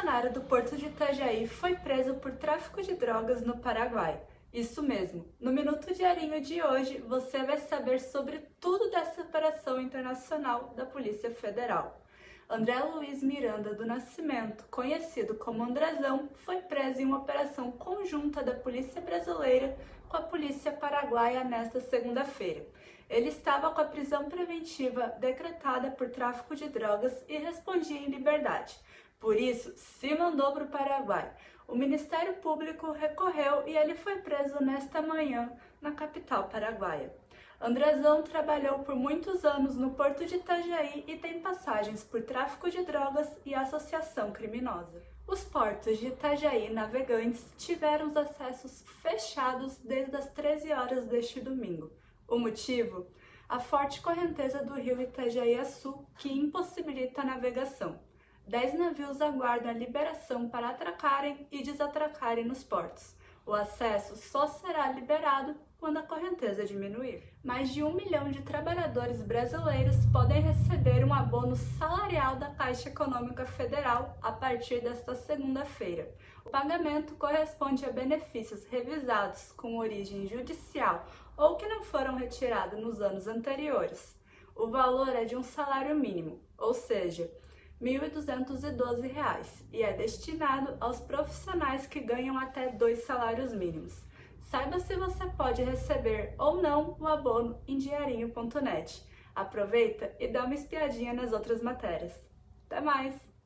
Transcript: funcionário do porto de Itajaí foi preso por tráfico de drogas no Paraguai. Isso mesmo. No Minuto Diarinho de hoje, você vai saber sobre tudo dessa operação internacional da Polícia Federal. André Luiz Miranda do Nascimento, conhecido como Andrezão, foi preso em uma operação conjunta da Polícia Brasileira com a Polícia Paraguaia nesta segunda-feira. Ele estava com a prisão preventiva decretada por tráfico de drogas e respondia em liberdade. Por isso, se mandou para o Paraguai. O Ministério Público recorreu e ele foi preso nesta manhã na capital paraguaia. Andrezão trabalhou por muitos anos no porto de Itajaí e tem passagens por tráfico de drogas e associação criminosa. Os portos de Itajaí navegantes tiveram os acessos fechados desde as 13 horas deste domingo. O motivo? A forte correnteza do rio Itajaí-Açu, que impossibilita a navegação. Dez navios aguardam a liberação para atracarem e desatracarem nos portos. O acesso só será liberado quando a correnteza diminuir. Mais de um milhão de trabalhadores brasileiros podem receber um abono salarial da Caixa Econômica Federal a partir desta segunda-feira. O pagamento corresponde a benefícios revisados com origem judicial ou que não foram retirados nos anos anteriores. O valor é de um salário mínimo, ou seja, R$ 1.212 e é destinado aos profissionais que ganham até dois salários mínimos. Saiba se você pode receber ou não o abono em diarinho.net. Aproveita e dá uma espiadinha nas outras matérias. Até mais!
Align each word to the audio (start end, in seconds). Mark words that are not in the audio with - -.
funcionário 0.00 0.32
do 0.32 0.40
porto 0.40 0.78
de 0.78 0.86
Itajaí 0.86 1.46
foi 1.46 1.74
preso 1.74 2.14
por 2.14 2.32
tráfico 2.32 2.80
de 2.80 2.94
drogas 2.94 3.42
no 3.42 3.58
Paraguai. 3.58 4.18
Isso 4.50 4.82
mesmo. 4.82 5.26
No 5.38 5.52
Minuto 5.52 5.92
Diarinho 5.92 6.40
de 6.40 6.62
hoje, 6.62 7.04
você 7.06 7.42
vai 7.42 7.58
saber 7.58 8.00
sobre 8.00 8.38
tudo 8.58 8.90
dessa 8.90 9.20
operação 9.20 9.78
internacional 9.78 10.72
da 10.74 10.86
Polícia 10.86 11.30
Federal. 11.30 12.00
André 12.48 12.78
Luiz 12.82 13.22
Miranda 13.22 13.74
do 13.74 13.84
Nascimento, 13.84 14.64
conhecido 14.70 15.34
como 15.34 15.62
Andrezão, 15.62 16.30
foi 16.46 16.62
preso 16.62 17.02
em 17.02 17.04
uma 17.04 17.18
operação 17.18 17.70
conjunta 17.70 18.42
da 18.42 18.54
Polícia 18.54 19.02
Brasileira 19.02 19.76
com 20.08 20.16
a 20.16 20.22
Polícia 20.22 20.72
Paraguaia 20.72 21.44
nesta 21.44 21.78
segunda-feira. 21.78 22.66
Ele 23.10 23.28
estava 23.28 23.70
com 23.70 23.82
a 23.82 23.84
prisão 23.84 24.30
preventiva 24.30 25.14
decretada 25.18 25.90
por 25.90 26.08
tráfico 26.08 26.56
de 26.56 26.70
drogas 26.70 27.12
e 27.28 27.36
respondia 27.36 27.98
em 27.98 28.08
liberdade. 28.08 28.80
Por 29.20 29.36
isso, 29.36 29.72
se 29.76 30.14
mandou 30.14 30.50
para 30.52 30.64
o 30.64 30.68
Paraguai. 30.68 31.30
O 31.68 31.76
Ministério 31.76 32.34
Público 32.36 32.90
recorreu 32.90 33.68
e 33.68 33.76
ele 33.76 33.94
foi 33.94 34.16
preso 34.16 34.64
nesta 34.64 35.02
manhã 35.02 35.52
na 35.80 35.92
capital 35.92 36.48
paraguaia. 36.48 37.14
Andrezão 37.60 38.22
trabalhou 38.22 38.78
por 38.78 38.96
muitos 38.96 39.44
anos 39.44 39.76
no 39.76 39.90
porto 39.90 40.24
de 40.24 40.36
Itajaí 40.36 41.04
e 41.06 41.18
tem 41.18 41.38
passagens 41.40 42.02
por 42.02 42.22
tráfico 42.22 42.70
de 42.70 42.82
drogas 42.82 43.28
e 43.44 43.54
associação 43.54 44.32
criminosa. 44.32 45.02
Os 45.26 45.44
portos 45.44 45.98
de 45.98 46.06
Itajaí 46.06 46.72
navegantes 46.72 47.44
tiveram 47.58 48.08
os 48.08 48.16
acessos 48.16 48.82
fechados 49.02 49.76
desde 49.76 50.16
as 50.16 50.30
13 50.30 50.72
horas 50.72 51.06
deste 51.06 51.40
domingo. 51.40 51.92
O 52.26 52.38
motivo? 52.38 53.06
A 53.46 53.60
forte 53.60 54.00
correnteza 54.00 54.64
do 54.64 54.74
rio 54.74 55.00
Itajaí-Açu, 55.00 56.06
que 56.16 56.32
impossibilita 56.32 57.20
a 57.20 57.26
navegação. 57.26 58.00
Dez 58.50 58.76
navios 58.76 59.20
aguardam 59.20 59.70
a 59.70 59.72
liberação 59.72 60.48
para 60.48 60.70
atracarem 60.70 61.46
e 61.52 61.62
desatracarem 61.62 62.44
nos 62.44 62.64
portos. 62.64 63.14
O 63.46 63.54
acesso 63.54 64.16
só 64.16 64.48
será 64.48 64.90
liberado 64.90 65.54
quando 65.78 65.98
a 65.98 66.02
correnteza 66.02 66.66
diminuir. 66.66 67.22
Mais 67.44 67.72
de 67.72 67.84
um 67.84 67.94
milhão 67.94 68.28
de 68.28 68.42
trabalhadores 68.42 69.22
brasileiros 69.22 69.94
podem 70.12 70.42
receber 70.42 71.04
um 71.04 71.14
abono 71.14 71.54
salarial 71.54 72.34
da 72.34 72.50
Caixa 72.50 72.88
Econômica 72.88 73.46
Federal 73.46 74.18
a 74.20 74.32
partir 74.32 74.80
desta 74.80 75.14
segunda-feira. 75.14 76.12
O 76.44 76.50
pagamento 76.50 77.14
corresponde 77.14 77.84
a 77.84 77.92
benefícios 77.92 78.66
revisados 78.66 79.52
com 79.52 79.78
origem 79.78 80.26
judicial 80.26 81.06
ou 81.36 81.54
que 81.54 81.68
não 81.68 81.84
foram 81.84 82.16
retirados 82.16 82.80
nos 82.80 83.00
anos 83.00 83.28
anteriores. 83.28 84.18
O 84.56 84.66
valor 84.66 85.10
é 85.10 85.24
de 85.24 85.36
um 85.36 85.42
salário 85.44 85.94
mínimo, 85.94 86.40
ou 86.58 86.74
seja, 86.74 87.30
R$ 87.80 87.98
1.212 87.98 89.64
e 89.72 89.82
é 89.82 89.92
destinado 89.94 90.76
aos 90.80 91.00
profissionais 91.00 91.86
que 91.86 92.00
ganham 92.00 92.38
até 92.38 92.68
dois 92.68 93.04
salários 93.04 93.54
mínimos. 93.54 94.04
Saiba 94.50 94.78
se 94.78 94.96
você 94.96 95.26
pode 95.30 95.62
receber 95.62 96.34
ou 96.38 96.60
não 96.60 96.96
o 97.00 97.06
abono 97.06 97.58
em 97.66 97.78
diarinho.net. 97.78 99.02
Aproveita 99.34 100.12
e 100.18 100.28
dá 100.28 100.44
uma 100.44 100.54
espiadinha 100.54 101.14
nas 101.14 101.32
outras 101.32 101.62
matérias. 101.62 102.12
Até 102.66 102.80
mais! 102.80 103.29